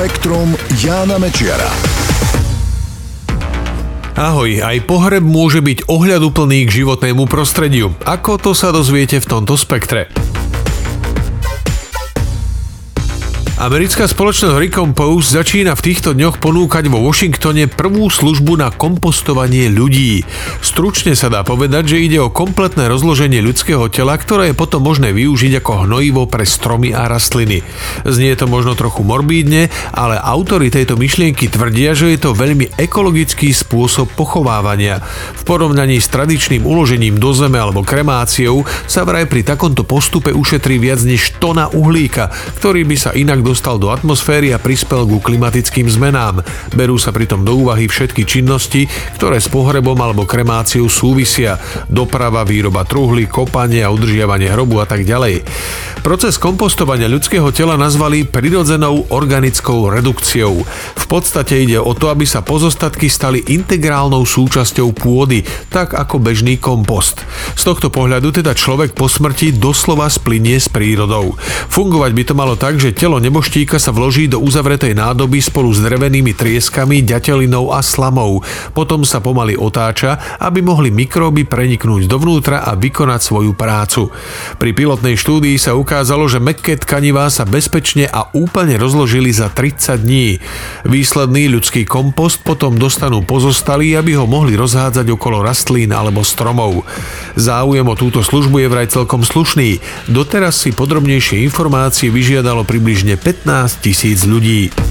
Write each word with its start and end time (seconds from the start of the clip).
Spektrum 0.00 0.56
Jána 0.80 1.20
Mečiara. 1.20 1.68
Ahoj, 4.16 4.48
aj 4.64 4.88
pohreb 4.88 5.20
môže 5.20 5.60
byť 5.60 5.92
ohľaduplný 5.92 6.64
k 6.64 6.80
životnému 6.80 7.28
prostrediu. 7.28 7.92
Ako 8.08 8.40
to 8.40 8.56
sa 8.56 8.72
dozviete 8.72 9.20
v 9.20 9.28
tomto 9.28 9.60
spektre? 9.60 10.08
Americká 13.60 14.08
spoločnosť 14.08 14.56
Recompose 14.56 15.36
začína 15.36 15.76
v 15.76 15.92
týchto 15.92 16.16
dňoch 16.16 16.40
ponúkať 16.40 16.88
vo 16.88 17.04
Washingtone 17.04 17.68
prvú 17.68 18.08
službu 18.08 18.56
na 18.56 18.72
kompostovanie 18.72 19.68
ľudí. 19.68 20.24
Stručne 20.64 21.12
sa 21.12 21.28
dá 21.28 21.44
povedať, 21.44 21.92
že 21.92 22.00
ide 22.00 22.24
o 22.24 22.32
kompletné 22.32 22.88
rozloženie 22.88 23.44
ľudského 23.44 23.92
tela, 23.92 24.16
ktoré 24.16 24.48
je 24.48 24.56
potom 24.56 24.80
možné 24.80 25.12
využiť 25.12 25.60
ako 25.60 25.84
hnojivo 25.84 26.24
pre 26.24 26.48
stromy 26.48 26.96
a 26.96 27.04
rastliny. 27.04 27.60
Znie 28.08 28.32
to 28.32 28.48
možno 28.48 28.72
trochu 28.72 29.04
morbídne, 29.04 29.68
ale 29.92 30.16
autori 30.16 30.72
tejto 30.72 30.96
myšlienky 30.96 31.52
tvrdia, 31.52 31.92
že 31.92 32.16
je 32.16 32.18
to 32.24 32.32
veľmi 32.32 32.80
ekologický 32.80 33.52
spôsob 33.52 34.08
pochovávania. 34.16 35.04
V 35.36 35.42
porovnaní 35.44 36.00
s 36.00 36.08
tradičným 36.08 36.64
uložením 36.64 37.20
do 37.20 37.36
zeme 37.36 37.60
alebo 37.60 37.84
kremáciou 37.84 38.64
sa 38.88 39.04
vraj 39.04 39.28
pri 39.28 39.44
takomto 39.44 39.84
postupe 39.84 40.32
ušetrí 40.32 40.80
viac 40.80 41.04
než 41.04 41.36
tona 41.36 41.68
uhlíka, 41.68 42.32
ktorý 42.56 42.88
by 42.88 42.96
sa 42.96 43.12
inak 43.12 43.49
dostal 43.50 43.82
do 43.82 43.90
atmosféry 43.90 44.54
a 44.54 44.62
prispel 44.62 45.02
ku 45.10 45.18
klimatickým 45.18 45.90
zmenám. 45.90 46.46
Berú 46.78 46.94
sa 47.02 47.10
pritom 47.10 47.42
do 47.42 47.58
úvahy 47.58 47.90
všetky 47.90 48.22
činnosti, 48.22 48.86
ktoré 49.18 49.42
s 49.42 49.50
pohrebom 49.50 49.98
alebo 49.98 50.22
kremáciou 50.22 50.86
súvisia. 50.86 51.58
Doprava, 51.90 52.46
výroba 52.46 52.86
truhly, 52.86 53.26
kopanie 53.26 53.82
a 53.82 53.90
udržiavanie 53.90 54.54
hrobu 54.54 54.78
a 54.78 54.86
tak 54.86 55.02
ďalej. 55.02 55.42
Proces 56.06 56.38
kompostovania 56.38 57.10
ľudského 57.10 57.50
tela 57.50 57.74
nazvali 57.74 58.22
prirodzenou 58.22 59.10
organickou 59.10 59.90
redukciou. 59.90 60.62
V 60.96 61.04
podstate 61.10 61.66
ide 61.66 61.82
o 61.82 61.90
to, 61.92 62.08
aby 62.08 62.22
sa 62.24 62.46
pozostatky 62.46 63.10
stali 63.10 63.42
integrálnou 63.50 64.22
súčasťou 64.22 64.94
pôdy, 64.94 65.42
tak 65.68 65.98
ako 65.98 66.22
bežný 66.22 66.56
kompost. 66.56 67.26
Z 67.58 67.66
tohto 67.66 67.90
pohľadu 67.90 68.30
teda 68.30 68.54
človek 68.54 68.94
po 68.94 69.10
smrti 69.10 69.58
doslova 69.58 70.06
splinie 70.06 70.56
s 70.56 70.70
prírodou. 70.70 71.34
Fungovať 71.68 72.10
by 72.14 72.22
to 72.24 72.34
malo 72.38 72.54
tak, 72.54 72.78
že 72.78 72.96
telo 72.96 73.18
nebo 73.18 73.39
nebožtíka 73.40 73.80
sa 73.80 73.88
vloží 73.88 74.28
do 74.28 74.36
uzavretej 74.36 74.92
nádoby 74.92 75.40
spolu 75.40 75.72
s 75.72 75.80
drevenými 75.80 76.36
trieskami, 76.36 77.00
ďatelinou 77.00 77.72
a 77.72 77.80
slamou. 77.80 78.44
Potom 78.76 79.00
sa 79.00 79.24
pomaly 79.24 79.56
otáča, 79.56 80.20
aby 80.36 80.60
mohli 80.60 80.92
mikróby 80.92 81.48
preniknúť 81.48 82.04
dovnútra 82.04 82.68
a 82.68 82.76
vykonať 82.76 83.20
svoju 83.24 83.56
prácu. 83.56 84.12
Pri 84.60 84.76
pilotnej 84.76 85.16
štúdii 85.16 85.56
sa 85.56 85.72
ukázalo, 85.72 86.28
že 86.28 86.36
mekké 86.36 86.84
tkanivá 86.84 87.32
sa 87.32 87.48
bezpečne 87.48 88.12
a 88.12 88.28
úplne 88.36 88.76
rozložili 88.76 89.32
za 89.32 89.48
30 89.48 90.04
dní. 90.04 90.36
Výsledný 90.84 91.48
ľudský 91.48 91.88
kompost 91.88 92.44
potom 92.44 92.76
dostanú 92.76 93.24
pozostalí, 93.24 93.96
aby 93.96 94.20
ho 94.20 94.28
mohli 94.28 94.52
rozhádzať 94.52 95.16
okolo 95.16 95.40
rastlín 95.40 95.96
alebo 95.96 96.20
stromov. 96.28 96.84
Záujem 97.40 97.88
o 97.88 97.96
túto 97.96 98.20
službu 98.20 98.60
je 98.60 98.68
vraj 98.68 98.92
celkom 98.92 99.24
slušný. 99.24 99.80
Doteraz 100.12 100.60
si 100.60 100.76
podrobnejšie 100.76 101.40
informácie 101.40 102.12
vyžiadalo 102.12 102.68
približne 102.68 103.16
15 103.30 103.78
tisíc 103.78 104.26
ľudí. 104.26 104.89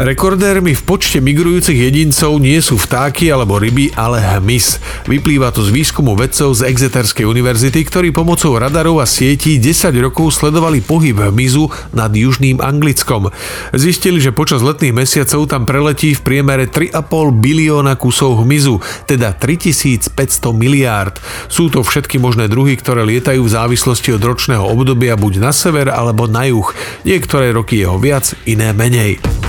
Rekordérmi 0.00 0.72
v 0.72 0.82
počte 0.88 1.20
migrujúcich 1.20 1.76
jedincov 1.76 2.40
nie 2.40 2.56
sú 2.64 2.80
vtáky 2.80 3.28
alebo 3.28 3.60
ryby, 3.60 3.92
ale 3.92 4.16
hmyz. 4.16 4.80
Vyplýva 5.04 5.52
to 5.52 5.60
z 5.60 5.76
výskumu 5.76 6.16
vedcov 6.16 6.56
z 6.56 6.72
Exeterskej 6.72 7.28
univerzity, 7.28 7.84
ktorí 7.84 8.08
pomocou 8.08 8.56
radarov 8.56 9.04
a 9.04 9.04
sietí 9.04 9.60
10 9.60 9.92
rokov 10.00 10.32
sledovali 10.40 10.80
pohyb 10.80 11.28
hmyzu 11.28 11.68
nad 11.92 12.08
južným 12.16 12.64
Anglickom. 12.64 13.28
Zistili, 13.76 14.24
že 14.24 14.32
počas 14.32 14.64
letných 14.64 15.04
mesiacov 15.04 15.44
tam 15.52 15.68
preletí 15.68 16.16
v 16.16 16.24
priemere 16.24 16.64
3,5 16.64 17.36
bilióna 17.36 17.92
kusov 18.00 18.40
hmyzu, 18.40 18.80
teda 19.04 19.36
3500 19.36 20.16
miliárd. 20.56 21.20
Sú 21.52 21.68
to 21.68 21.84
všetky 21.84 22.16
možné 22.16 22.48
druhy, 22.48 22.80
ktoré 22.80 23.04
lietajú 23.04 23.44
v 23.44 23.52
závislosti 23.52 24.16
od 24.16 24.24
ročného 24.24 24.64
obdobia 24.64 25.12
buď 25.20 25.44
na 25.44 25.52
sever 25.52 25.92
alebo 25.92 26.24
na 26.24 26.48
juh. 26.48 26.72
Niektoré 27.04 27.52
roky 27.52 27.84
jeho 27.84 28.00
viac, 28.00 28.32
iné 28.48 28.72
menej. 28.72 29.39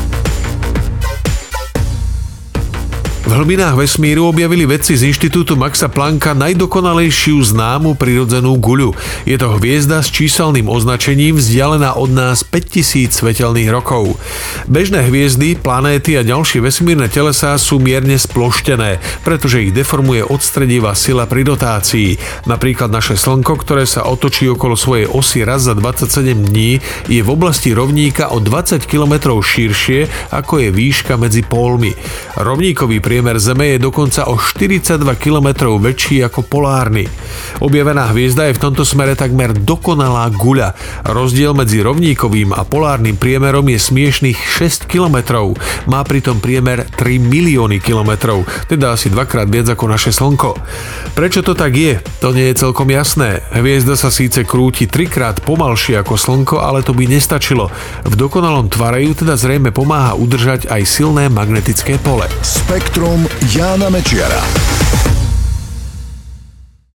V 3.31 3.39
hlbinách 3.39 3.79
vesmíru 3.79 4.27
objavili 4.27 4.67
vedci 4.67 4.91
z 4.99 5.07
Inštitútu 5.07 5.55
Maxa 5.55 5.87
Plancka 5.87 6.35
najdokonalejšiu 6.35 7.39
známu 7.55 7.95
prirodzenú 7.95 8.59
guľu. 8.59 8.91
Je 9.23 9.39
to 9.39 9.55
hviezda 9.55 10.03
s 10.03 10.11
číselným 10.11 10.67
označením 10.67 11.39
vzdialená 11.39 11.95
od 11.95 12.11
nás 12.11 12.43
5000 12.43 13.07
svetelných 13.07 13.71
rokov. 13.71 14.19
Bežné 14.67 15.07
hviezdy, 15.07 15.55
planéty 15.55 16.19
a 16.19 16.27
ďalšie 16.27 16.59
vesmírne 16.59 17.07
telesá 17.07 17.55
sú 17.55 17.79
mierne 17.79 18.19
sploštené, 18.19 18.99
pretože 19.23 19.63
ich 19.63 19.71
deformuje 19.71 20.27
odstredivá 20.27 20.91
sila 20.91 21.23
pri 21.23 21.47
rotácii. 21.47 22.19
Napríklad 22.51 22.91
naše 22.91 23.15
Slnko, 23.15 23.55
ktoré 23.63 23.87
sa 23.87 24.11
otočí 24.11 24.51
okolo 24.51 24.75
svojej 24.75 25.07
osy 25.07 25.47
raz 25.47 25.71
za 25.71 25.73
27 25.79 26.51
dní, 26.51 26.83
je 27.07 27.23
v 27.23 27.29
oblasti 27.31 27.71
rovníka 27.71 28.27
o 28.27 28.43
20 28.43 28.83
km 28.83 29.39
širšie, 29.39 30.35
ako 30.35 30.67
je 30.67 30.69
výška 30.75 31.15
medzi 31.15 31.47
pólmi. 31.47 31.95
Rovníkový 32.35 32.99
priemer 32.99 33.20
Priemer 33.21 33.37
Zeme 33.37 33.77
je 33.77 33.85
dokonca 33.85 34.33
o 34.33 34.33
42 34.33 34.97
km 35.21 35.69
väčší 35.77 36.25
ako 36.25 36.41
polárny. 36.41 37.05
Objavená 37.61 38.09
hviezda 38.09 38.49
je 38.49 38.57
v 38.57 38.63
tomto 38.65 38.81
smere 38.81 39.13
takmer 39.13 39.53
dokonalá 39.53 40.25
guľa. 40.33 40.73
Rozdiel 41.05 41.53
medzi 41.53 41.85
rovníkovým 41.85 42.49
a 42.49 42.65
polárnym 42.65 43.21
priemerom 43.21 43.69
je 43.69 43.77
smiešných 43.77 44.41
6 44.41 44.89
km. 44.89 45.37
Má 45.85 46.01
pritom 46.01 46.41
priemer 46.41 46.89
3 46.97 47.21
milióny 47.21 47.77
km, 47.77 48.41
teda 48.65 48.97
asi 48.97 49.13
dvakrát 49.13 49.45
viac 49.45 49.69
ako 49.69 49.85
naše 49.85 50.09
Slnko. 50.09 50.57
Prečo 51.13 51.45
to 51.45 51.53
tak 51.53 51.77
je? 51.77 52.01
To 52.25 52.33
nie 52.33 52.49
je 52.49 52.57
celkom 52.57 52.89
jasné. 52.89 53.45
Hviezda 53.53 54.01
sa 54.01 54.09
síce 54.09 54.41
krúti 54.49 54.89
trikrát 54.89 55.45
pomalšie 55.45 56.01
ako 56.01 56.17
Slnko, 56.17 56.57
ale 56.57 56.81
to 56.81 56.97
by 56.97 57.05
nestačilo. 57.05 57.69
V 58.01 58.17
dokonalom 58.17 58.65
tvare 58.65 59.05
ju 59.05 59.13
teda 59.13 59.37
zrejme 59.37 59.69
pomáha 59.69 60.17
udržať 60.17 60.73
aj 60.73 60.81
silné 60.89 61.29
magnetické 61.29 62.01
pole. 62.01 62.25
Spektrum 62.41 63.10
Jána 63.55 63.89
Mečiara. 63.89 64.80